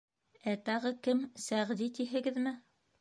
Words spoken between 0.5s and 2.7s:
—Ә тағы кем, Сәғди, тиһегеҙме?